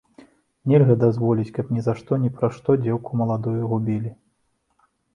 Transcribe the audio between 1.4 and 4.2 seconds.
каб ні за што ні пра што дзеўку маладую губілі.